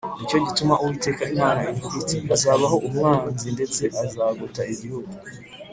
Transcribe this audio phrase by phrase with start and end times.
[0.17, 5.11] Ni cyo gituma Uwiteka Imana ivuga iti “Hazabaho umwanzi ndetse azagota igihugu